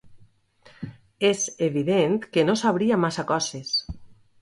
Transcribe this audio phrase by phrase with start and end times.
[1.29, 3.79] És evident que no sabria massa coses...